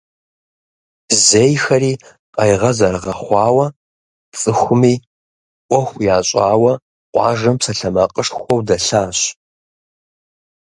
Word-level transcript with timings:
Зейхэри 1.25 1.93
къайгъэ 2.33 2.71
зэрыгъэхъуауэ, 2.77 3.65
цӏыхуми 4.39 4.93
ӏуэху 5.67 6.01
ящӏауэ 6.15 6.73
къуажэм 7.11 7.55
псалъэмакъышхуэу 7.59 8.61
дэлъащ. 8.67 9.17